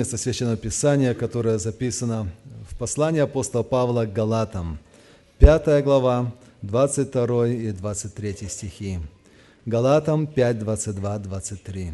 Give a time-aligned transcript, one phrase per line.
[0.00, 2.32] Место Священного Писания, которое записано
[2.70, 4.78] в послании апостола Павла к Галатам,
[5.40, 8.98] 5 глава, 22 и 23 стихи.
[9.66, 11.92] Галатам 5, 22, 23.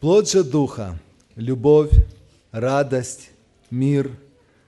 [0.00, 0.98] «Плод же Духа–
[1.34, 1.92] любовь,
[2.52, 3.30] радость,
[3.70, 4.10] мир,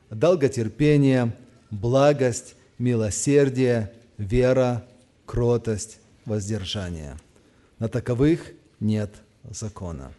[0.08, 1.36] долготерпение,
[1.70, 4.82] благость, милосердие, вера,
[5.26, 7.18] кротость, воздержание.
[7.78, 9.10] На таковых нет
[9.50, 10.10] закона».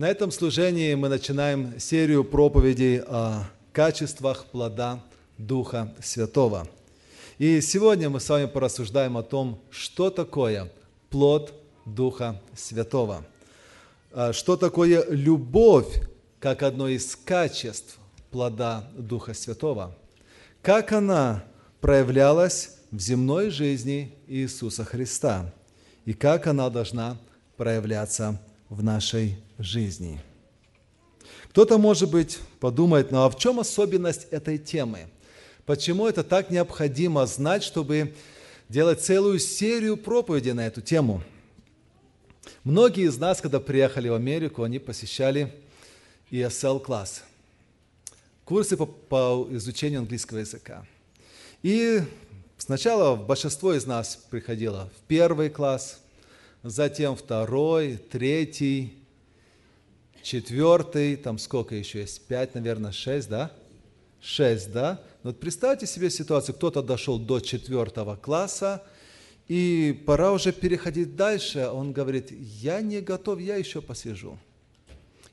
[0.00, 5.04] На этом служении мы начинаем серию проповедей о качествах плода
[5.36, 6.66] Духа Святого.
[7.36, 10.72] И сегодня мы с вами порассуждаем о том, что такое
[11.10, 11.52] плод
[11.84, 13.26] Духа Святого.
[14.10, 16.00] А что такое любовь,
[16.38, 17.98] как одно из качеств
[18.30, 19.94] плода Духа Святого.
[20.62, 21.44] Как она
[21.82, 25.52] проявлялась в земной жизни Иисуса Христа.
[26.06, 27.18] И как она должна
[27.58, 28.40] проявляться
[28.70, 30.20] в нашей жизни.
[31.50, 35.08] Кто-то, может быть, подумает, ну а в чем особенность этой темы?
[35.66, 38.14] Почему это так необходимо знать, чтобы
[38.68, 41.22] делать целую серию проповедей на эту тему?
[42.62, 45.52] Многие из нас, когда приехали в Америку, они посещали
[46.30, 47.24] ESL-класс,
[48.44, 50.86] курсы по, по изучению английского языка.
[51.62, 52.02] И
[52.56, 55.98] сначала большинство из нас приходило в первый класс–
[56.62, 58.94] затем второй, третий,
[60.22, 63.52] четвертый, там сколько еще есть, пять, наверное, шесть, да?
[64.20, 65.02] Шесть, да?
[65.22, 68.82] Вот представьте себе ситуацию, кто-то дошел до четвертого класса,
[69.48, 71.68] и пора уже переходить дальше.
[71.72, 74.38] Он говорит, я не готов, я еще посижу.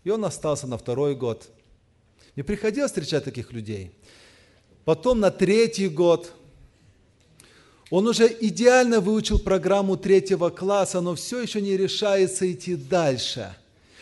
[0.03, 1.49] И он остался на второй год.
[2.35, 3.91] Мне приходилось встречать таких людей.
[4.85, 6.33] Потом на третий год
[7.89, 13.55] он уже идеально выучил программу третьего класса, но все еще не решается идти дальше.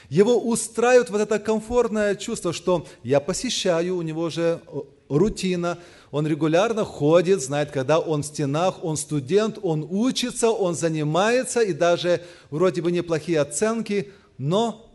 [0.10, 5.80] Его устраивает вот это комфортное чувство, что я посещаю, у него уже э, рутина,
[6.12, 11.74] он регулярно ходит, знает, когда он в стенах, он студент, он учится, он занимается, и
[11.74, 14.90] даже вроде бы неплохие оценки, но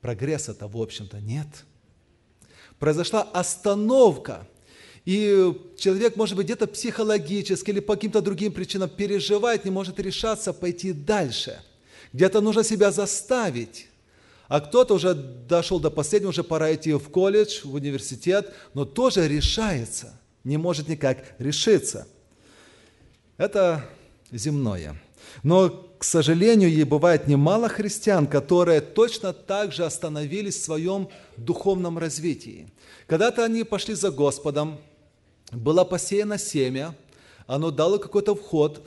[0.00, 1.48] прогресса-то, в общем-то, нет.
[2.78, 4.46] Произошла остановка–
[5.06, 10.52] и человек, может быть, где-то психологически или по каким-то другим причинам переживает, не может решаться
[10.52, 11.60] пойти дальше.
[12.12, 13.86] Где-то нужно себя заставить.
[14.48, 19.28] А кто-то уже дошел до последнего, уже пора идти в колледж, в университет, но тоже
[19.28, 22.08] решается, не может никак решиться.
[23.36, 23.88] Это
[24.32, 25.00] земное.
[25.44, 25.68] Но,
[25.98, 32.68] к сожалению, и бывает немало христиан, которые точно так же остановились в своем духовном развитии.
[33.06, 34.80] Когда-то они пошли за Господом,
[35.52, 36.94] было посеяно семя,
[37.46, 38.86] оно дало какой-то вход,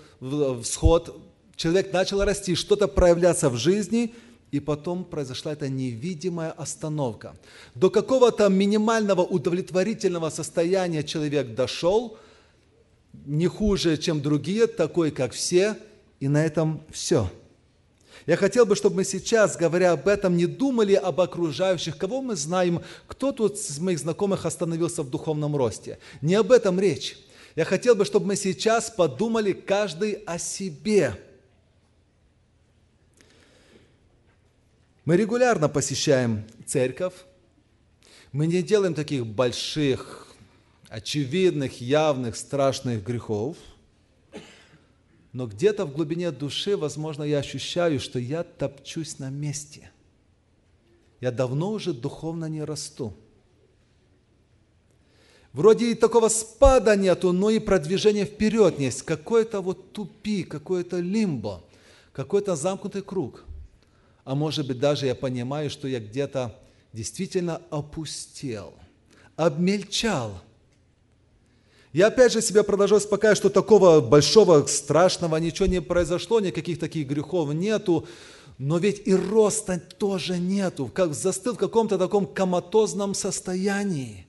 [0.64, 1.22] всход,
[1.56, 4.14] человек начал расти, что-то проявляться в жизни,
[4.52, 7.36] и потом произошла эта невидимая остановка.
[7.76, 12.18] До какого-то минимального удовлетворительного состояния человек дошел,
[13.26, 15.78] не хуже, чем другие, такой, как все,
[16.20, 17.30] и на этом все–
[18.26, 22.36] я хотел бы, чтобы мы сейчас, говоря об этом, не думали об окружающих, кого мы
[22.36, 26.00] знаем, кто тут из моих знакомых остановился в духовном росте.
[26.22, 27.18] Не об этом речь.
[27.56, 31.20] Я хотел бы, чтобы мы сейчас подумали каждый о себе.
[35.06, 37.14] Мы регулярно посещаем церковь.
[38.32, 40.28] Мы не делаем таких больших,
[40.88, 43.58] очевидных, явных, страшных грехов–
[45.32, 49.92] но где-то в глубине души, возможно, я ощущаю, что я топчусь на месте.
[51.22, 53.14] Я давно уже духовно не расту.
[55.54, 59.04] Вроде и такого спада нету, но и продвижение вперед есть.
[59.04, 61.64] Какой-то вот тупик, какой-то лимбо,
[62.14, 63.46] какой-то замкнутый круг.
[64.24, 66.56] А может быть, даже я понимаю, что я где-то
[66.94, 68.74] действительно опустел,
[69.36, 70.42] обмельчал–
[71.92, 77.08] я опять же себя продолжаю успокаивать, что такого большого, страшного ничего не произошло, никаких таких
[77.08, 78.08] грехов нету,
[78.60, 84.28] но ведь и роста тоже нету, как застыл в каком-то таком коматозном состоянии.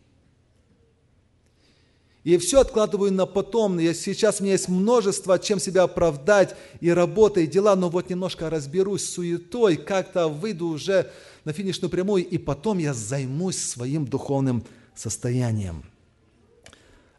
[2.23, 3.79] И все откладываю на потом.
[3.79, 8.11] Я, сейчас у меня есть множество, чем себя оправдать, и работа, и дела, но вот
[8.11, 11.11] немножко разберусь с суетой, как-то выйду уже
[11.45, 14.65] на финишную прямую, и потом я займусь своим духовным
[14.95, 15.83] состоянием.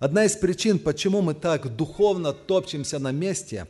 [0.01, 3.67] Одна из причин, почему мы так духовно топчемся на месте,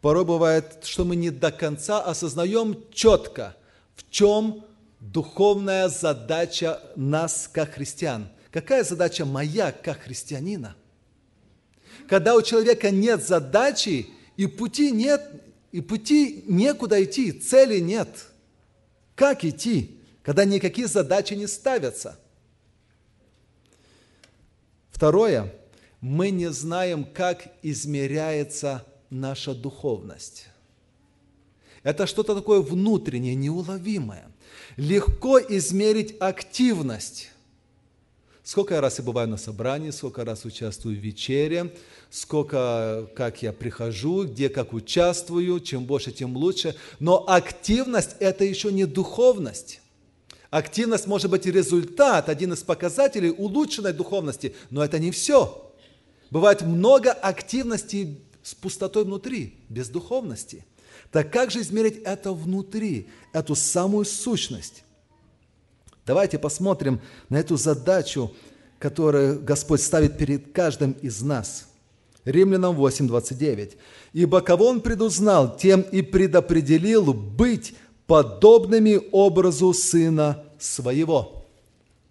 [0.00, 3.54] порой бывает, что мы не до конца осознаем четко,
[3.94, 4.64] в чем
[5.00, 8.28] духовная задача нас, как христиан.
[8.50, 10.74] Какая задача моя, как христианина?
[12.08, 14.08] Когда у человека нет задачи,
[14.38, 15.30] и пути нет,
[15.72, 18.08] и пути некуда идти, цели нет.
[19.14, 19.98] Как идти?
[20.22, 22.18] когда никакие задачи не ставятся.
[24.90, 25.52] Второе,
[26.02, 30.48] мы не знаем, как измеряется наша духовность.
[31.84, 34.28] Это что-то такое внутреннее, неуловимое.
[34.76, 37.30] Легко измерить активность.
[38.42, 41.72] Сколько раз я бываю на собрании, сколько раз участвую в вечере,
[42.10, 46.74] сколько, как я прихожу, где как участвую, чем больше, тем лучше.
[46.98, 49.80] Но активность– это еще не духовность.
[50.50, 55.71] Активность может быть результат, один из показателей улучшенной духовности, но это не все.
[56.32, 60.64] Бывает много активности с пустотой внутри, без духовности.
[61.10, 64.82] Так как же измерить это внутри, эту самую сущность?
[66.06, 68.32] Давайте посмотрим на эту задачу,
[68.78, 71.68] которую Господь ставит перед каждым из нас.
[72.24, 73.76] Римлянам 8:29.
[74.14, 77.74] «Ибо кого Он предузнал, тем и предопределил быть
[78.06, 81.41] подобными образу Сына Своего».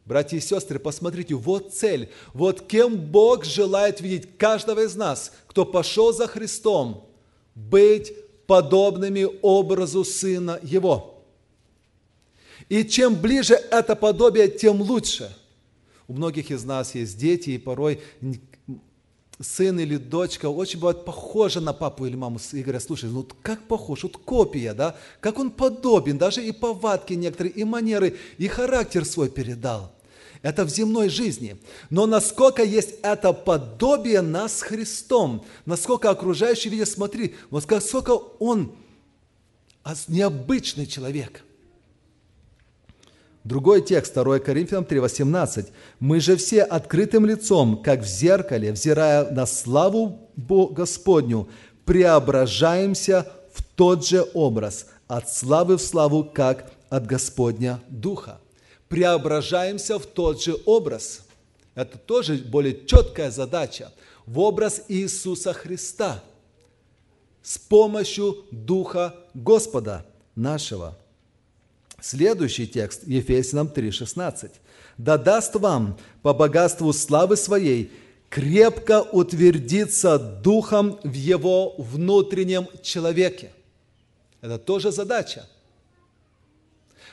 [0.06, 5.65] Братья и сестры, посмотрите, вот цель, вот кем Бог желает видеть каждого из нас, кто
[5.65, 7.07] пошел за Христом,
[7.53, 8.13] быть
[8.48, 11.24] подобными образу Сына Его.
[12.68, 15.36] И чем ближе это подобие, тем лучше.
[16.07, 18.01] У многих из нас есть дети, и порой
[19.42, 22.40] сын или дочка очень бывает похожи на папу или маму.
[22.54, 24.96] И говорят, слушай, ну как похож, вот копия, да?
[25.20, 29.92] Как он подобен, даже и повадки некоторые, и манеры, и характер свой передал.
[30.42, 31.58] Это в земной жизни.
[31.90, 38.74] Но насколько есть это подобие нас с Христом, насколько окружающие видят, смотри, вот насколько он
[40.08, 41.44] необычный человек–
[43.44, 45.70] Другой текст, 2 Коринфянам 3,18.
[46.00, 51.50] «Мы же все открытым лицом, как в зеркале, взирая на славу Господню,
[51.86, 58.40] преображаемся в тот же образ, от славы в славу, как от Господня Духа».
[58.88, 61.22] Преображаемся в тот же образ.
[61.74, 63.92] Это тоже более четкая задача.
[64.28, 66.22] В образ Иисуса Христа
[67.42, 70.06] с помощью Духа Господа
[70.36, 70.96] нашего–
[72.01, 74.50] Следующий текст, Ефесянам 3,16.
[74.98, 77.92] «Да даст вам по богатству славы своей
[78.30, 83.51] крепко утвердиться духом в его внутреннем человеке».
[84.42, 85.48] Это тоже задача.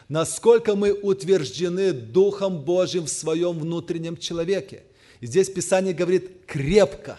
[0.09, 4.85] Насколько мы утверждены Духом Божьим в своем внутреннем человеке.
[5.21, 7.19] И здесь Писание говорит «крепко».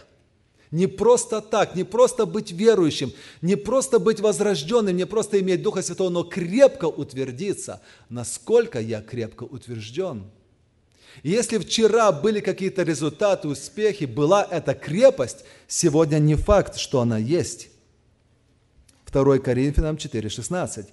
[0.71, 3.11] Не просто так, не просто быть верующим,
[3.41, 7.81] не просто быть возрожденным, не просто иметь Духа Святого, но крепко утвердиться.
[8.09, 10.25] Насколько я крепко утвержден?
[11.23, 17.69] Если вчера были какие-то результаты, успехи, была эта крепость, сегодня не факт, что она есть.
[19.11, 20.85] 2 Коринфянам 4,16.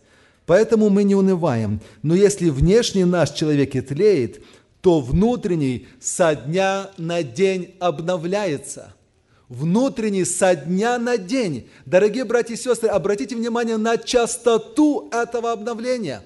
[0.47, 1.81] Поэтому мы не унываем.
[2.03, 4.43] Но если внешний наш человек и тлеет,
[4.81, 8.95] то внутренний со дня на день обновляется–
[9.49, 11.69] внутренний со дня на день.
[11.85, 16.23] Дорогие братья и сестры, обратите внимание на частоту этого обновления.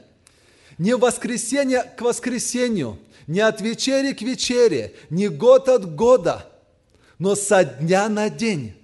[0.78, 6.46] Не воскресенье к воскресенью, не от вечери к вечере, не год от года,
[7.18, 8.74] но со дня на день.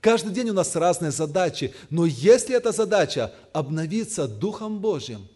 [0.00, 5.28] Каждый день у нас разные задачи, но если эта задача обновиться Духом Божьим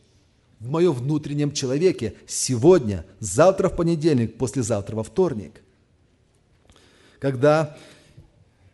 [0.59, 5.61] в моем внутреннем человеке сегодня, завтра в понедельник, послезавтра во вторник,
[7.19, 7.77] когда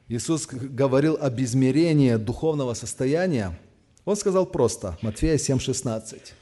[0.08, 3.58] Иисус говорил об измерении духовного состояния,
[4.04, 6.32] Он сказал просто, Матфея 7,16,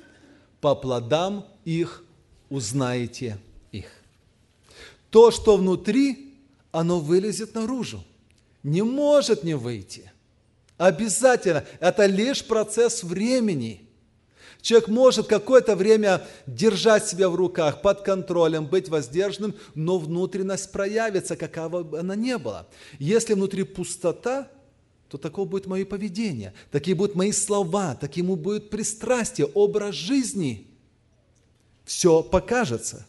[0.61, 2.05] «По плодам их
[2.51, 3.39] узнаете
[3.73, 3.87] их».
[5.11, 6.35] То, что внутри,
[6.73, 8.05] оно вылезет наружу.
[8.63, 10.11] Не может не выйти.
[10.77, 11.65] Обязательно.
[11.81, 13.81] Это лишь процесс времени–
[14.65, 21.37] Человек может какое-то время держать себя в руках, под контролем, быть воздержанным, но внутренность проявится,
[21.37, 22.67] какова бы она ни была.
[22.99, 24.49] Если внутри пустота,
[25.11, 30.67] то такое будет мое поведение, такие будут мои слова, таким будет пристрастие, образ жизни.
[31.85, 33.05] Все покажется.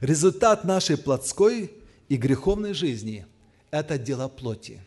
[0.00, 1.70] Результат нашей плотской
[2.08, 3.26] и греховной жизни–
[3.70, 4.80] это дело плоти.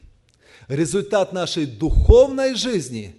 [0.67, 3.15] Результат нашей духовной жизни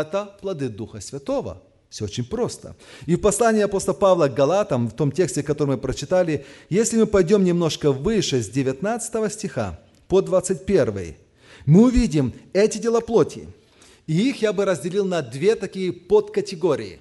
[0.00, 1.62] это плоды Духа Святого.
[1.88, 2.74] Все очень просто.
[3.06, 7.06] И в послании апостола Павла к Галатам, в том тексте, который мы прочитали, если мы
[7.06, 11.14] пойдем немножко выше, с 19 стиха по 21,
[11.66, 13.46] мы увидим эти дела плоти.
[14.06, 17.00] И их я бы разделил на две такие подкатегории.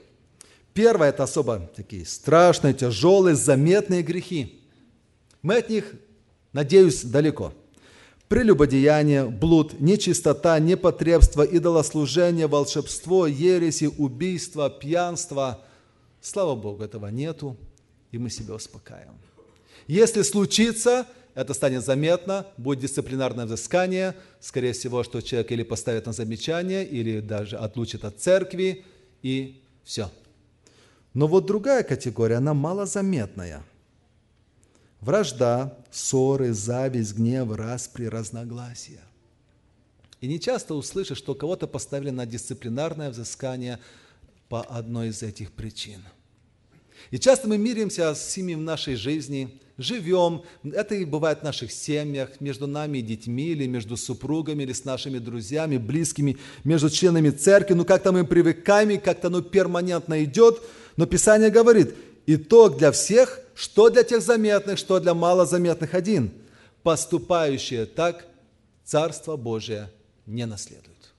[0.74, 4.62] Первое– это особо такие страшные, тяжелые, заметные грехи.
[5.42, 5.94] Мы от них,
[6.52, 7.52] надеюсь, далеко–
[8.34, 15.62] прелюбодеяние, блуд, нечистота, непотребство, идолослужение, волшебство, ереси, убийство, пьянство,
[16.20, 17.56] Слава Богу, этого нету,
[18.12, 19.20] и мы себя успокаиваем.
[19.86, 26.14] Если случится, это станет заметно, будет дисциплинарное взыскание, скорее всего, что человек или поставит на
[26.14, 28.84] замечание, или даже отлучит от церкви,
[29.22, 30.10] и все.
[31.14, 33.62] Но вот другая категория, она малозаметная.
[35.04, 39.02] Вражда, ссоры, зависть, гнев, распри, разногласия.
[40.22, 43.80] И не часто услышишь, что кого-то поставили на дисциплинарное взыскание
[44.48, 46.00] по одной из этих причин.
[47.12, 51.74] И часто мы миримся с семьей в нашей жизни, живем, это и бывает в наших
[51.74, 57.30] семьях, между нами и детьми, или между супругами, или с нашими друзьями, близкими, между членами
[57.30, 60.62] церкви, ну как-то мы привыкаем, как-то оно перманентно идет,
[60.96, 61.94] но Писание говорит,
[62.26, 66.32] итог для всех, что для тех заметных, что для малозаметных один.
[66.82, 68.26] Поступающие так,
[68.84, 69.90] Царство Божие
[70.26, 71.14] не наследуют.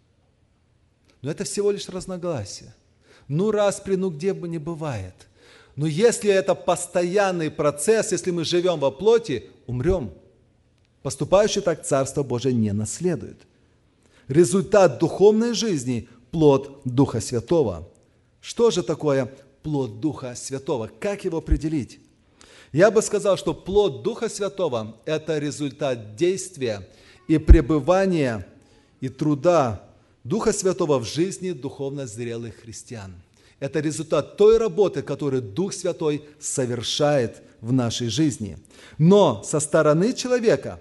[1.22, 2.74] Но это всего лишь разногласие.
[3.28, 5.14] Ну, распри, ну где бы не бывает.
[5.76, 10.12] Но если это постоянный процесс, если мы живем во плоти, умрем.
[11.02, 13.38] Поступающий так Царство Божие не наследует.
[14.28, 17.88] Результат духовной жизни– плод Духа Святого.
[18.40, 19.32] Что же такое
[19.64, 20.90] плод Духа Святого?
[21.00, 21.98] Как его определить?
[22.70, 26.86] Я бы сказал, что плод Духа Святого– это результат действия
[27.26, 28.46] и пребывания
[29.00, 29.88] и труда
[30.22, 33.14] Духа Святого в жизни духовно зрелых христиан.
[33.58, 38.58] Это результат той работы, которую Дух Святой совершает в нашей жизни.
[38.98, 40.80] Но со стороны человека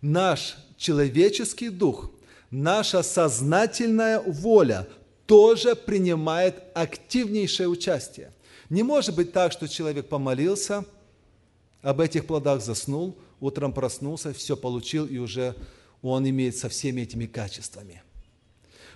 [0.00, 2.10] наш человеческий дух,
[2.50, 4.86] наша сознательная воля
[5.28, 8.32] тоже принимает активнейшее участие.
[8.70, 10.86] Не может быть так, что человек помолился,
[11.82, 15.54] об этих плодах заснул, утром проснулся, все получил, и уже
[16.00, 18.02] он имеет со всеми этими качествами.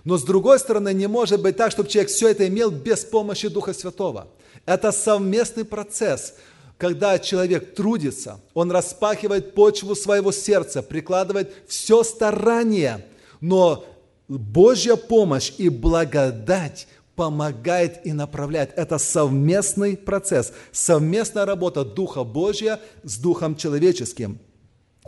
[0.05, 3.49] Но с другой стороны, не может быть так, чтобы человек все это имел без помощи
[3.49, 4.27] Духа Святого.
[4.65, 6.37] Это совместный процесс,
[6.79, 13.07] когда человек трудится, он распахивает почву своего сердца, прикладывает все старание,
[13.43, 13.85] но
[14.39, 16.87] Божья помощь и благодать
[17.17, 18.73] помогает и направляет.
[18.77, 24.39] Это совместный процесс, совместная работа Духа Божья с Духом человеческим–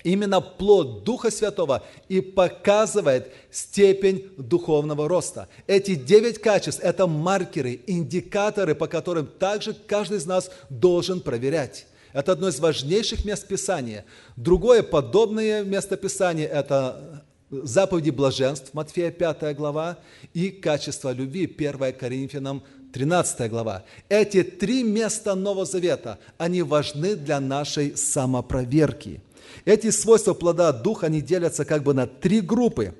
[0.02, 5.49] Именно плод Духа Святого и показывает степень духовного роста.
[5.69, 11.87] Эти девять качеств– это маркеры, индикаторы, по которым также каждый из нас должен проверять.
[12.12, 14.04] Это одно из важнейших мест Писания.
[14.37, 19.99] Другое подобное место Писания– это заповеди блаженств, Матфея 5 глава,
[20.33, 23.85] и качество любви, 1 Коринфянам 13 глава.
[24.09, 29.21] Эти три места Нового Завета, они важны для нашей самопроверки–
[29.65, 32.95] эти свойства плода Духа, они делятся как бы на три группы.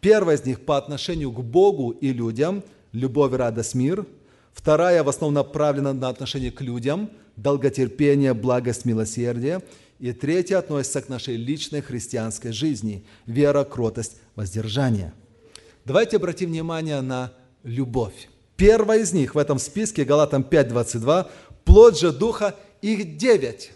[0.00, 4.06] Первая из них по отношению к Богу и людям– любовь, радость, мир.
[4.52, 9.62] Вторая в основном направлена на отношение к людям– долготерпение, благость, милосердие.
[10.00, 15.12] И третья относится к нашей личной христианской жизни– вера, кротость, воздержание.
[15.84, 18.30] Давайте обратим внимание на любовь.
[18.56, 21.30] Первая из них в этом списке, Галатам 5.22,
[21.64, 23.72] плод же Духа, их девять.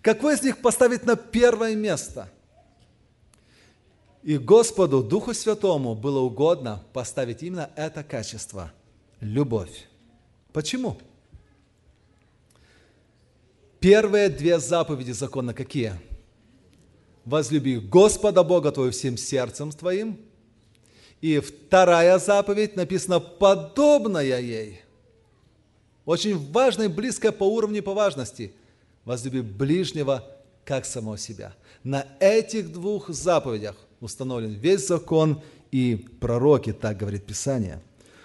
[0.00, 2.30] Какой из них поставить на первое место?
[4.22, 8.72] И Господу, Духу Святому, было угодно поставить именно это качество–
[9.20, 9.88] любовь.
[10.54, 10.96] Почему?
[13.80, 15.94] Первые две заповеди закона какие?
[17.24, 20.18] Возлюби Господа Бога твоего всем сердцем твоим.
[21.22, 24.82] И вторая заповедь написана подобная ей.
[26.04, 28.52] Очень важная и близкая по уровню и по важности
[29.04, 30.26] возлюби ближнего,
[30.64, 31.54] как самого себя.
[31.82, 37.80] На этих двух заповедях установлен весь закон и пророки, так говорит Писание.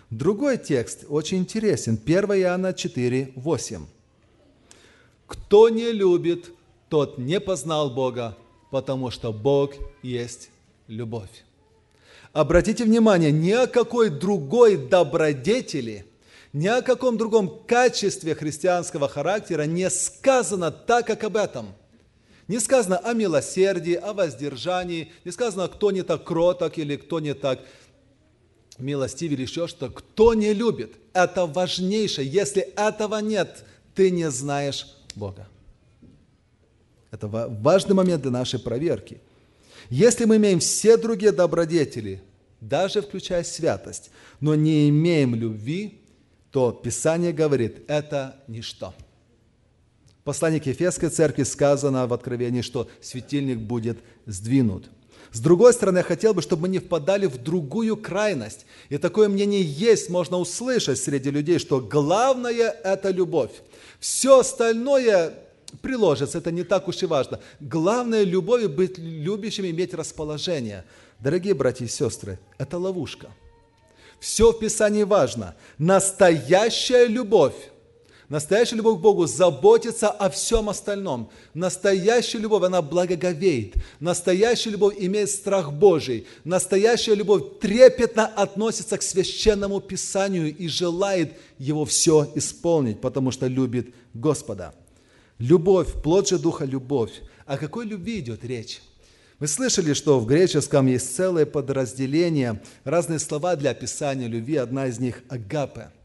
[0.09, 1.99] Другой текст очень интересен.
[2.03, 3.85] 1 Иоанна 4, 8.
[5.27, 6.51] «Кто не любит,
[6.89, 8.37] тот не познал Бога,
[8.71, 10.49] потому что Бог есть
[10.87, 11.43] любовь».
[12.33, 16.05] Обратите внимание, ни о какой другой добродетели–
[16.55, 21.75] ни о каком другом качестве христианского характера не сказано так, как об этом.
[22.47, 27.33] Не сказано о милосердии, о воздержании, не сказано, кто не так кроток или кто не
[27.33, 27.59] так
[28.77, 29.89] милостив или еще что.
[29.89, 32.25] Кто не любит, это важнейшее.
[32.25, 35.47] Если этого нет, ты не знаешь Бога.
[37.11, 39.21] Это важный момент для нашей проверки.
[39.89, 42.21] Если мы имеем все другие добродетели,
[42.59, 46.01] даже включая святость, но не имеем любви,
[46.51, 48.93] то Писание говорит, это ничто.
[50.19, 54.89] В послании к Ефесской церкви сказано в Откровении, что светильник будет сдвинут.
[55.35, 58.65] С другой стороны, я хотел бы, чтобы мы не впадали в другую крайность.
[58.87, 63.51] И такое мнение есть, можно услышать среди людей, что главное– это любовь.
[63.99, 65.33] Все остальное
[65.81, 67.41] приложится, это не так уж и важно.
[67.59, 70.85] Главное– любовь, быть любящим, иметь расположение.
[71.19, 73.27] Дорогие братья и сестры, это ловушка.
[74.21, 75.53] Все в Писании важно.
[75.77, 77.55] Настоящая любовь
[78.27, 81.29] Настоящая любовь к Богу заботится о всем остальном.
[81.53, 83.75] Настоящая любовь, она благоговеет.
[83.99, 86.25] Настоящая любовь имеет страх Божий.
[86.43, 93.93] Настоящая любовь трепетно относится к священному Писанию и желает его все исполнить, потому что любит
[94.15, 94.73] Господа.
[95.37, 97.11] Любовь, плод же Духа– любовь.
[97.45, 98.81] О какой любви идет речь?
[99.37, 104.55] Вы слышали, что в греческом есть целое подразделение, разные слова для описания любви.
[104.55, 105.91] Одна из них– агапе–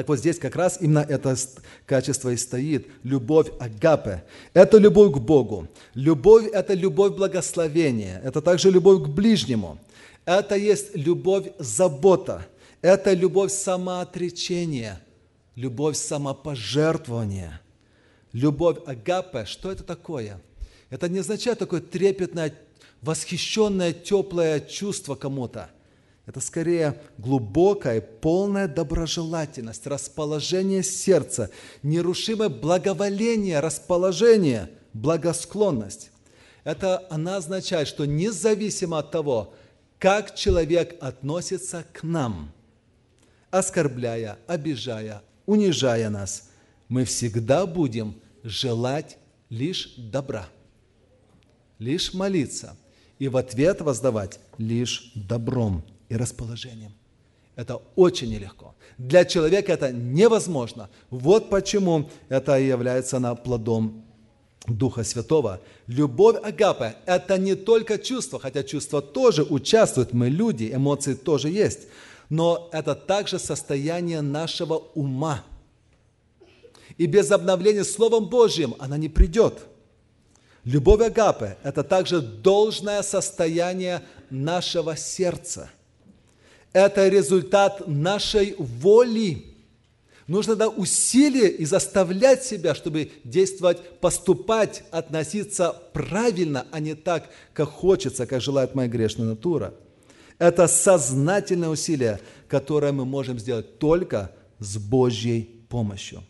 [0.00, 1.36] так вот здесь как раз именно это
[1.84, 2.86] качество и стоит.
[3.02, 4.24] Любовь агапе.
[4.54, 5.68] Это любовь к Богу.
[5.92, 8.18] Любовь– это любовь благословения.
[8.24, 9.78] Это также любовь к ближнему.
[10.24, 12.46] Это есть любовь забота.
[12.80, 15.02] Это любовь самоотречения.
[15.54, 17.60] Любовь самопожертвования.
[18.32, 19.44] Любовь агапе.
[19.44, 20.40] Что это такое?
[20.88, 22.54] Это не означает такое трепетное,
[23.02, 25.68] восхищенное, теплое чувство кому-то–
[26.30, 31.50] это скорее глубокая, полная доброжелательность, расположение сердца,
[31.82, 36.12] нерушимое благоволение, расположение, благосклонность.
[36.62, 39.54] Это она означает, что независимо от того,
[39.98, 42.52] как человек относится к нам,
[43.50, 46.50] оскорбляя, обижая, унижая нас,
[46.86, 49.18] мы всегда будем желать
[49.48, 50.48] лишь добра,
[51.80, 52.76] лишь молиться
[53.18, 56.92] и в ответ воздавать лишь добром и расположением.
[57.56, 58.74] Это очень нелегко.
[58.98, 60.90] Для человека это невозможно.
[61.08, 64.04] Вот почему это является на плодом
[64.66, 65.60] Духа Святого.
[65.86, 71.88] Любовь Агапе– это не только чувство, хотя чувства тоже участвуют, мы люди, эмоции тоже есть,
[72.28, 75.42] но это также состояние нашего ума.
[76.98, 79.60] И без обновления Словом Божьим она не придет.
[80.64, 85.70] Любовь Агапе– это также должное состояние нашего сердца–
[86.72, 89.46] это результат нашей воли.
[90.26, 97.68] Нужно да, усилия и заставлять себя, чтобы действовать, поступать, относиться правильно, а не так, как
[97.68, 99.74] хочется, как желает моя грешная натура.
[100.38, 104.30] Это сознательное усилие, которое мы можем сделать только
[104.60, 106.22] с Божьей помощью.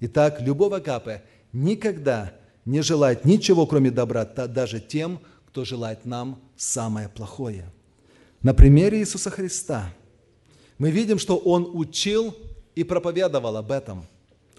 [0.00, 2.34] Итак, любовь Агапе никогда
[2.66, 7.72] не желает ничего, кроме добра, даже тем, кто желает нам самое плохое–
[8.42, 9.92] на примере Иисуса Христа
[10.78, 12.34] мы видим, что Он учил
[12.74, 14.06] и проповедовал об этом.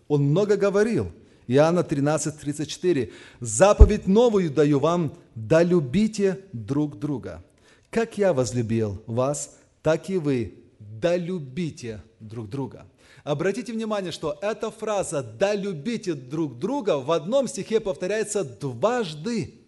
[0.07, 1.11] Он много говорил.
[1.47, 3.11] Иоанна 13, 34.
[3.41, 7.43] «Заповедь новую даю вам, да любите друг друга.
[7.89, 12.85] Как я возлюбил вас, так и вы, да любите друг друга».
[13.23, 19.62] Обратите внимание, что эта фраза «да любите друг друга» в одном стихе повторяется дважды.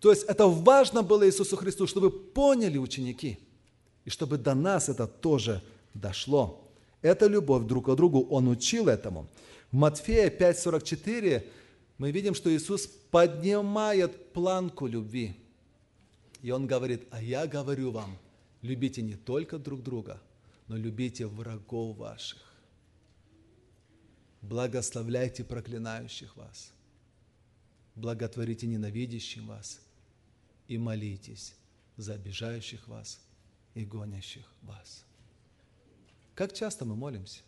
[0.00, 3.38] То есть это важно было Иисусу Христу, чтобы поняли ученики,
[4.04, 6.64] и чтобы до нас это тоже дошло.
[7.02, 9.28] Это любовь друг к другу, Он учил этому.
[9.72, 11.44] В Матфея 5,44
[11.98, 15.34] мы видим, что Иисус поднимает планку любви.
[16.42, 18.16] И Он говорит, а я говорю вам,
[18.62, 20.20] любите не только друг друга,
[20.68, 22.38] но любите врагов ваших.
[24.42, 26.70] Благословляйте проклинающих вас.
[27.96, 29.80] Благотворите ненавидящим вас–
[30.68, 31.56] и молитесь
[31.96, 33.20] за обижающих вас
[33.74, 35.04] и гонящих вас.
[36.34, 37.40] Как часто мы молимся?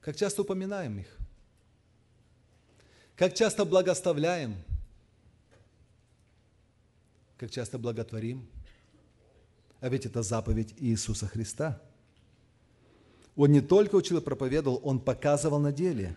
[0.00, 1.18] Как часто упоминаем их?
[3.16, 4.56] Как часто благословляем?
[7.36, 8.48] Как часто благотворим?
[9.80, 11.82] А ведь это заповедь Иисуса Христа.
[13.36, 16.16] Он не только учил и проповедовал, он показывал на деле.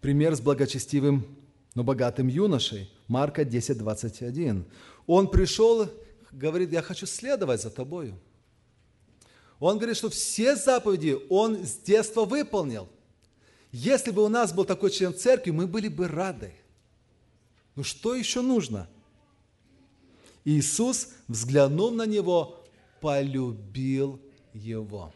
[0.00, 1.41] Пример с благочестивым
[1.74, 2.90] но богатым юношей.
[3.08, 4.64] Марка 10, 21.
[5.06, 5.90] Он пришел,
[6.30, 8.14] говорит, я хочу следовать за тобою.
[9.58, 12.88] Он говорит, что все заповеди он с детства выполнил.
[13.70, 16.52] Если бы у нас был такой член церкви, мы были бы рады.
[17.74, 18.88] Ну что еще нужно?
[20.44, 22.64] Иисус, взглянув на него,
[23.00, 24.20] полюбил
[24.52, 25.12] его.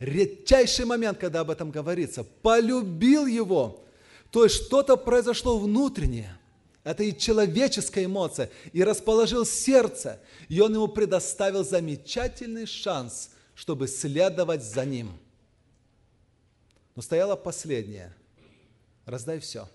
[0.00, 2.24] Редчайший момент, когда об этом говорится.
[2.24, 3.84] Полюбил его.
[4.30, 6.36] То есть что-то произошло внутреннее.
[6.84, 8.50] Это и человеческая эмоция.
[8.72, 10.20] И расположил сердце.
[10.48, 15.12] И он ему предоставил замечательный шанс, чтобы следовать за ним.
[16.94, 18.14] Но стояло последнее.
[19.06, 19.68] Раздай все.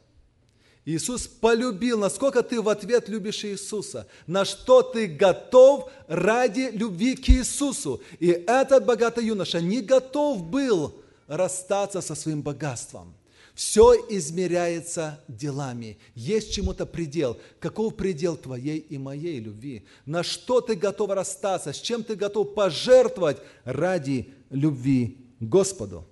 [0.86, 7.30] Иисус полюбил, насколько ты в ответ любишь Иисуса, на что ты готов ради любви к
[7.30, 8.02] Иисусу.
[8.20, 13.16] И этот богатый юноша не готов был расстаться со своим богатством.
[13.54, 16.00] Все измеряется делами.
[16.16, 17.40] Есть чему-то предел.
[17.60, 19.86] Каков предел твоей и моей любви?
[20.06, 21.72] На что ты готов расстаться?
[21.72, 26.08] С чем ты готов пожертвовать ради любви Господу?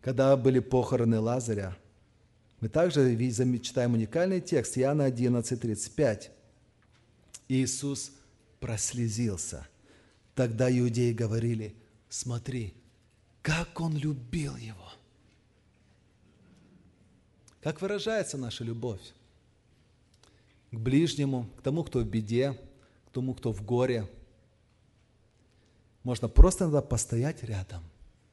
[0.00, 1.76] Когда были похороны Лазаря,
[2.60, 3.14] мы также
[3.58, 6.30] читаем уникальный текст Иоанна 11:35.
[7.48, 8.12] Иисус
[8.60, 9.68] прослезился.
[10.34, 11.74] Тогда иудеи говорили,
[12.08, 12.72] смотри,
[13.42, 14.90] как он любил его.
[17.62, 19.00] Как выражается наша любовь?
[20.72, 22.58] К ближнему, к тому, кто в беде,
[23.06, 24.10] к тому, кто в горе.
[26.02, 27.84] Можно просто иногда постоять рядом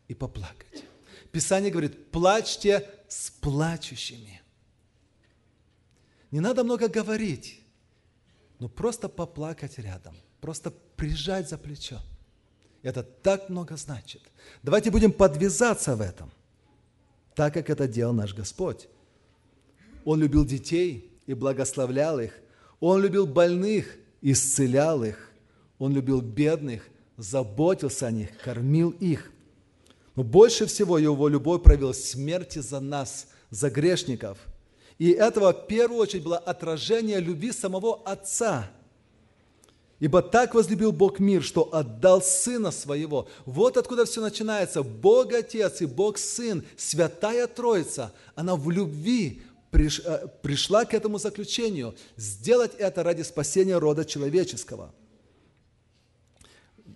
[0.07, 0.83] и поплакать.
[1.31, 4.41] Писание говорит, плачьте с плачущими.
[6.31, 7.61] Не надо много говорить,
[8.57, 11.99] но просто поплакать рядом, просто прижать за плечо.
[12.81, 14.23] Это так много значит.
[14.63, 16.31] Давайте будем подвязаться в этом,
[17.35, 18.87] так как это делал наш Господь.
[20.05, 22.33] Он любил детей и благословлял их.
[22.79, 25.31] Он любил больных, исцелял их.
[25.77, 26.83] Он любил бедных,
[27.17, 29.31] заботился о них, кормил их.
[30.15, 34.37] Но больше всего его любовь проявила смерти за нас, за грешников.
[34.97, 38.69] И этого в первую очередь было отражение любви самого Отца.
[39.99, 43.27] Ибо так возлюбил Бог мир, что отдал Сына Своего.
[43.45, 44.81] Вот откуда все начинается.
[44.81, 51.95] Бог Отец и Бог Сын, Святая Троица, она в любви э, пришла к этому заключению,
[52.17, 54.93] сделать это ради спасения рода человеческого.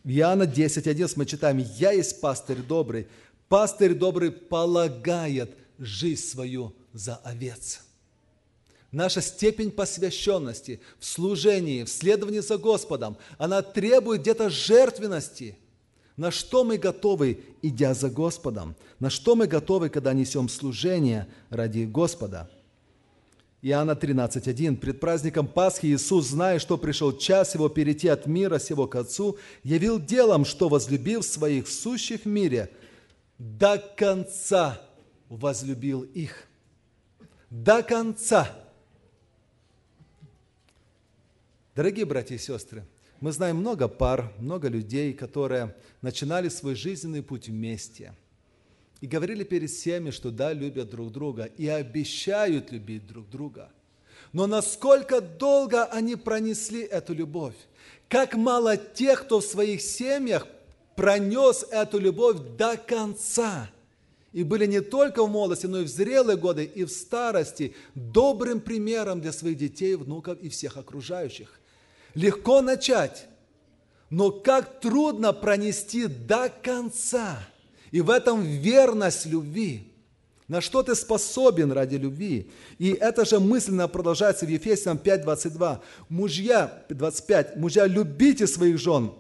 [0.04, 3.08] В Иоанна 10.11 мы читаем, «Я есть пастырь добрый,
[3.48, 7.82] пастырь добрый полагает жизнь свою за овец».
[8.92, 15.58] Наша степень посвященности в служении, в следовании за Господом, она требует где-то жертвенности–
[16.16, 18.76] на что мы готовы, идя за Господом?
[19.00, 22.50] На что мы готовы, когда несем служение ради Господа?
[23.66, 24.76] Иоанна 13.1.
[24.76, 29.38] Пред праздником Пасхи Иисус, зная, что пришел час его перейти от мира сего к Отцу,
[29.64, 32.70] явил делом, что, возлюбив своих сущих в мире,
[33.38, 34.82] до конца
[35.30, 36.46] возлюбил их.
[37.50, 38.54] До конца.
[41.74, 42.86] Дорогие братья и сестры,
[43.22, 48.14] мы знаем много пар, много людей, которые начинали свой жизненный путь вместе–
[49.04, 53.70] и говорили перед всеми, что да, любят друг друга и обещают любить друг друга.
[54.32, 57.56] Но насколько долго они пронесли эту любовь?
[58.08, 60.48] Как мало тех, кто в своих семьях
[60.96, 63.70] пронес эту любовь до конца.
[64.32, 68.62] И были не только в молодости, но и в зрелые годы, и в старости добрым
[68.62, 71.60] примером для своих детей, внуков и всех окружающих.
[72.14, 73.28] Легко начать,
[74.10, 77.46] но как трудно пронести до конца–
[77.94, 79.84] и в этом верность любви.
[80.48, 82.50] На что ты способен ради любви?
[82.80, 85.80] И это же мысленно продолжается в Ефесянам 5.22.
[86.10, 89.14] Мужья, 25, мужья, любите своих жен,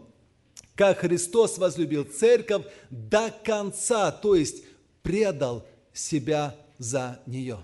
[0.75, 4.63] как Христос возлюбил церковь до конца, то есть
[5.03, 7.59] предал себя за нее.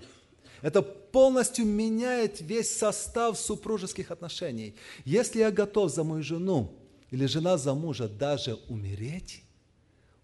[0.62, 4.76] Это полностью меняет весь состав супружеских отношений.
[5.04, 6.72] Если я готов за мою жену
[7.10, 9.42] или жена за мужа даже умереть,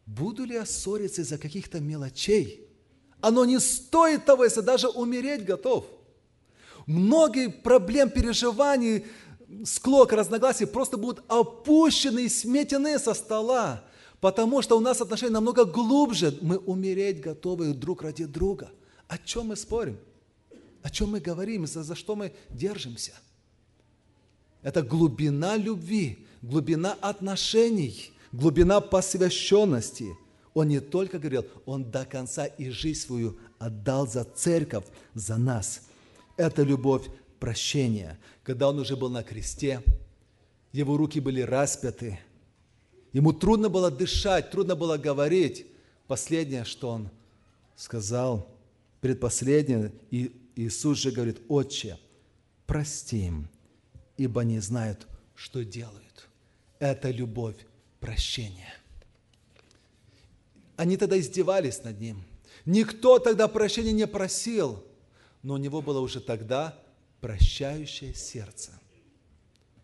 [0.06, 2.66] буду ли я ссориться из-за каких-то мелочей?
[3.20, 5.86] Оно не стоит того, если даже умереть готов.
[6.86, 9.04] Многие проблем, переживаний,
[9.64, 13.84] склок, разногласий просто будут опущены и сметены со стола,
[14.20, 16.38] потому что у нас отношения намного глубже.
[16.40, 18.70] Мы умереть готовы друг ради друга.
[19.08, 19.98] О чем мы спорим?
[20.82, 21.66] О чем мы говорим?
[21.66, 23.12] За, за что мы держимся?
[24.62, 30.16] Это глубина любви, глубина отношений– глубина посвященности.
[30.54, 35.82] Он не только говорил, он до конца и жизнь свою отдал за церковь, за нас.
[36.36, 37.06] Это любовь
[37.40, 38.18] прощения.
[38.42, 39.82] Когда он уже был на кресте,
[40.72, 42.20] его руки были распяты,
[43.12, 45.66] ему трудно было дышать, трудно было говорить.
[46.06, 47.10] Последнее, что он
[47.74, 48.48] сказал,
[49.00, 51.98] предпоследнее, и Иисус же говорит, «Отче,
[52.66, 53.48] прости им,
[54.16, 56.28] ибо не знают, что делают».
[56.78, 57.56] Это любовь
[58.06, 58.72] прощения.
[60.76, 62.22] Они тогда издевались над ним.
[62.64, 64.84] Никто тогда прощения не просил,
[65.42, 66.78] но у него было уже тогда
[67.20, 68.70] прощающее сердце.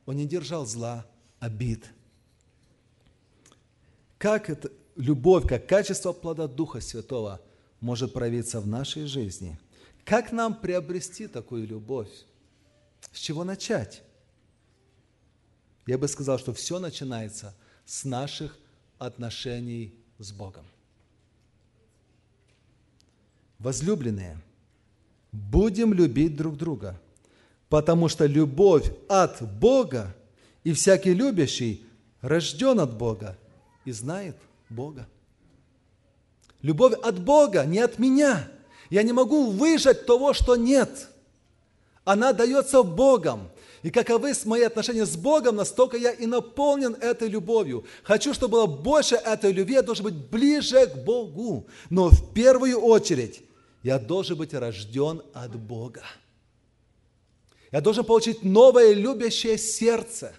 [0.07, 1.05] Он не держал зла,
[1.41, 1.85] обид.
[4.19, 7.41] Как это, любовь, как качество плода Духа Святого
[7.81, 9.59] может проявиться в нашей жизни?
[10.05, 12.11] Как нам приобрести такую любовь?
[13.13, 14.03] С чего начать?
[15.87, 18.59] Я бы сказал, что все начинается с наших
[18.99, 20.65] отношений с Богом.
[23.59, 24.39] Возлюбленные,
[25.31, 27.01] будем любить друг друга,
[27.69, 30.15] потому что любовь от Бога,
[30.65, 31.85] и всякий любящий
[32.21, 33.37] рожден от Бога
[33.85, 34.37] и знает
[34.69, 35.07] Бога.
[36.61, 38.49] Любовь от Бога, не от меня.
[38.91, 41.09] Я не могу выжать того, что нет.
[42.05, 43.49] Она дается Богом.
[43.83, 47.85] И каковы мои отношения с Богом, настолько я и наполнен этой любовью.
[48.05, 51.67] Хочу, чтобы было больше этой любви, я должен быть ближе к Богу.
[51.91, 53.43] Но в первую очередь
[53.83, 56.05] я должен быть рожден от Бога.
[57.73, 60.33] Я должен получить новое любящее сердце.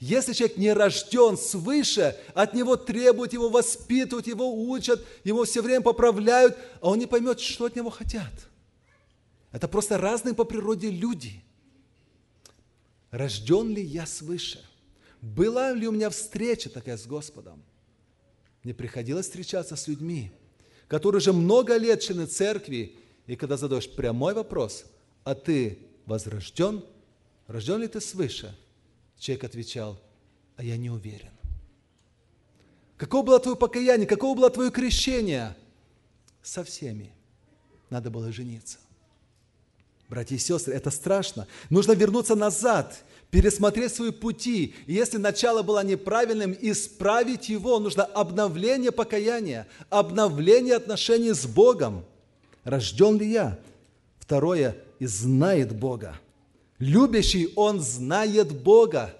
[0.00, 5.82] Если человек не рожден свыше, от него требуют, его воспитывают, его учат, его все время
[5.82, 8.32] поправляют, а он не поймет, что от него хотят.
[9.56, 11.42] Это просто разные по природе люди.
[13.10, 14.62] Рожден ли я свыше?
[15.22, 17.62] Была ли у меня встреча такая с Господом?
[18.62, 20.30] Мне приходилось встречаться с людьми,
[20.88, 24.84] которые уже много лет члены церкви, и когда задаешь прямой вопрос,
[25.24, 26.84] а ты возрожден?
[27.46, 28.54] Рожден ли ты свыше?
[29.18, 29.98] Человек отвечал,
[30.56, 31.32] а я не уверен.
[32.98, 34.06] Какое было твое покаяние?
[34.06, 35.56] Какое было твое крещение?
[36.42, 37.10] Со всеми
[37.88, 38.80] надо было жениться.
[40.08, 41.46] Братья и сестры, это страшно.
[41.68, 42.96] Нужно вернуться назад,
[43.30, 44.74] пересмотреть свои пути.
[44.86, 47.78] И если начало было неправильным, исправить его.
[47.80, 52.04] Нужно обновление покаяния, обновление отношений с Богом.
[52.64, 53.58] Рожден ли я?
[54.18, 56.18] Второе, и знает Бога.
[56.78, 59.14] Любящий, он знает Бога,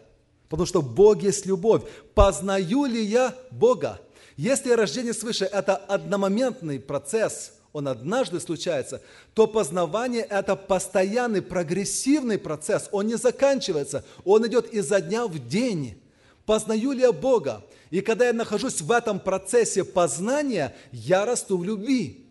[0.49, 1.83] потому что Бог есть любовь.
[2.15, 4.01] Познаю ли я Бога?
[4.37, 9.03] Если рождение свыше– это одномоментный процесс, он однажды случается,
[9.35, 16.01] то познавание– это постоянный прогрессивный процесс, он не заканчивается, он идет изо дня в день.
[16.47, 17.67] Познаю ли я Бога?
[17.91, 22.27] И когда я нахожусь в этом процессе познания, я расту в любви.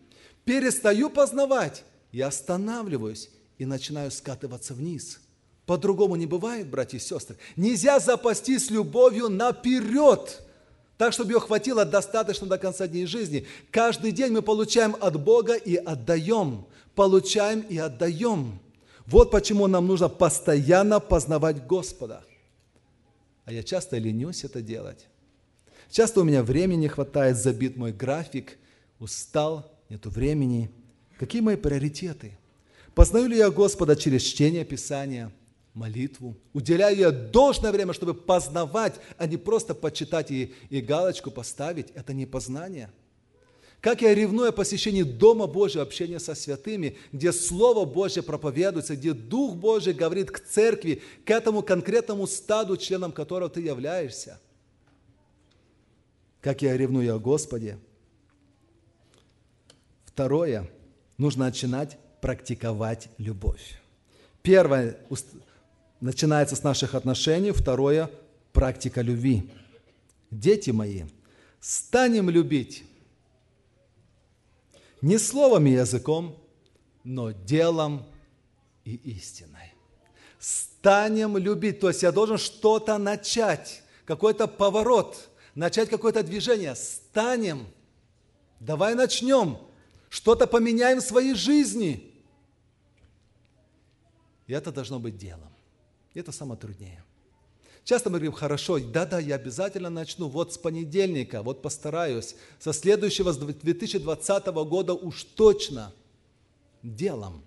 [0.45, 3.29] Перестаю познавать, я останавливаюсь
[3.59, 5.19] и начинаю скатываться вниз.
[5.67, 7.37] По-другому не бывает, братья и сестры.
[7.55, 10.41] Нельзя запастись любовью наперед,
[10.97, 13.45] так, чтобы ее хватило достаточно до конца дней жизни.
[13.69, 16.65] Каждый день мы получаем от Бога и отдаем.
[16.95, 18.59] Получаем и отдаем.
[19.05, 22.23] Вот почему нам нужно постоянно познавать Господа.
[23.43, 25.07] А я часто ленюсь это делать.
[25.91, 28.57] Часто у меня времени не хватает, забит мой график,
[28.99, 30.71] устал, нету времени.
[31.19, 32.37] Какие мои приоритеты?
[32.95, 35.31] Познаю ли я Господа через чтение Писания,
[35.75, 36.35] молитву?
[36.53, 41.91] Уделяю я должное время, чтобы познавать, а не просто почитать и, и галочку поставить?
[41.93, 42.89] Это не познание.
[43.81, 49.13] Как я ревную о посещении Дома Божьего, общения со святыми, где Слово Божье проповедуется, где
[49.13, 54.39] Дух Божий говорит к церкви, к этому конкретному стаду, членом которого ты являешься.
[56.41, 57.77] Как я ревную о Господе.
[60.05, 60.67] Второе,
[61.17, 63.79] нужно начинать практиковать любовь.
[64.41, 64.97] Первое
[66.01, 68.09] начинается с наших отношений, второе–
[68.53, 69.49] практика любви.
[70.31, 71.03] Дети мои,
[71.59, 72.83] станем любить
[75.01, 76.35] не словом и языком,
[77.03, 78.05] но делом
[78.83, 79.73] и истиной.
[80.39, 86.75] Станем любить, то есть я должен что-то начать, какой-то поворот, начать какое-то движение.
[86.75, 87.67] Станем,
[88.59, 89.57] давай начнем,
[90.09, 92.11] что-то поменяем в своей жизни–
[94.47, 95.49] и это должно быть делом.
[96.15, 97.03] Это самое труднее.
[97.83, 103.31] Часто мы говорим, хорошо, да-да, я обязательно начну, вот с понедельника, вот постараюсь, со следующего,
[103.31, 105.93] с 2020 года уж точно
[106.81, 107.43] делом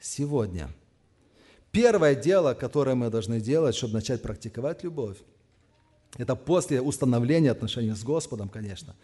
[0.00, 0.70] сегодня.
[1.70, 5.18] Первое дело, которое мы должны делать, чтобы начать практиковать любовь,
[6.16, 8.96] это после установления отношений с Господом, конечно,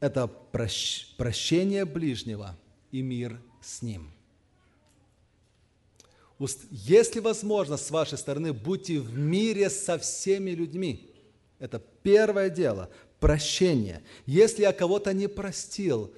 [0.00, 2.56] это прощение ближнего
[2.92, 4.10] и мир с Ним–
[6.70, 11.10] если возможно, с вашей стороны, будьте в мире со всеми людьми.
[11.58, 12.90] Это первое дело.
[13.20, 14.02] Прощение.
[14.26, 16.12] Если я кого-то не простил,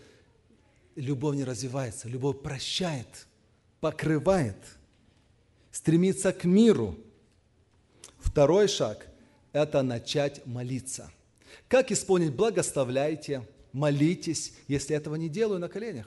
[0.97, 2.09] любовь не развивается.
[2.09, 3.27] Любовь прощает,
[3.81, 4.57] покрывает,
[5.71, 6.97] стремится к миру.
[8.19, 9.07] Второй шаг–
[9.53, 11.11] это начать молиться.
[11.69, 16.07] Как исполнить «благословляйте», «молитесь», если этого не делаю на коленях?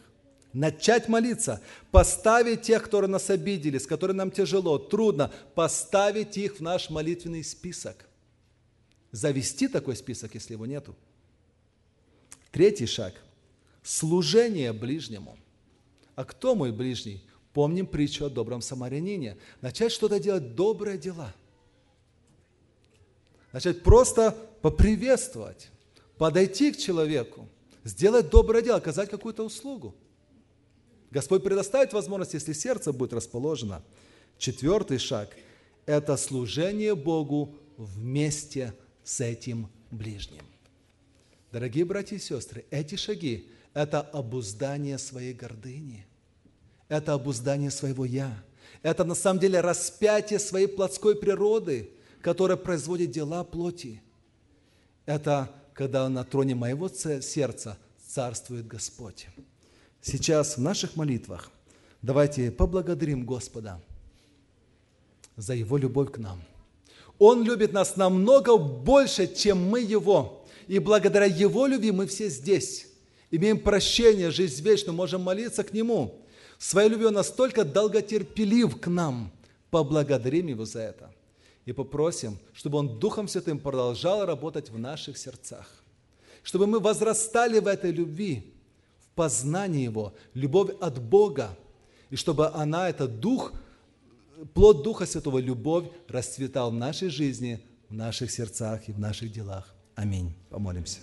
[0.53, 6.61] Начать молиться, поставить тех, которые нас обидели, с которыми нам тяжело, трудно, поставить их в
[6.61, 8.07] наш молитвенный список.
[9.11, 10.95] Завести такой список, если его нету.
[12.51, 13.13] Третий шаг–
[13.83, 15.37] служение ближнему.
[16.15, 17.23] А кто мой ближний?
[17.53, 19.37] Помним притчу о добром самарянине.
[19.61, 21.33] Начать что-то делать, добрые дела.
[23.51, 25.69] Начать просто поприветствовать,
[26.17, 27.47] подойти к человеку,
[27.83, 29.95] сделать доброе дело, оказать какую-то услугу.
[31.11, 33.83] Господь предоставит возможность, если сердце будет расположено.
[34.37, 35.35] Четвертый шаг–
[35.85, 40.43] это служение Богу вместе с этим ближним.
[41.51, 46.05] Дорогие братья и сестры, эти шаги– это обуздание своей гордыни,
[46.89, 48.43] это обуздание своего «я»,
[48.83, 51.89] это на самом деле распятие своей плотской природы,
[52.21, 54.01] которая производит дела плоти.
[55.05, 59.27] Это когда на троне моего сердца царствует Господь.
[60.01, 61.51] Сейчас в наших молитвах
[62.01, 63.81] давайте поблагодарим Господа
[65.35, 66.41] за Его любовь к нам.
[67.19, 70.45] Он любит нас намного больше, чем мы Его.
[70.67, 72.87] И благодаря Его любви мы все здесь.
[73.31, 76.21] Имеем прощение, жизнь вечную, можем молиться к Нему.
[76.57, 79.31] Своей любовью настолько долготерпелив к нам.
[79.69, 81.11] Поблагодарим Его за это.
[81.65, 85.67] И попросим, чтобы Он Духом Святым продолжал работать в наших сердцах.
[86.43, 88.53] Чтобы мы возрастали в этой любви,
[89.17, 91.57] в познании Его, любовь от Бога.
[92.11, 93.51] И чтобы она, этот Дух,
[94.53, 99.73] плод Духа Святого, любовь, расцветал в нашей жизни, в наших сердцах и в наших делах.
[99.95, 100.35] Аминь.
[100.51, 100.99] Помолимся.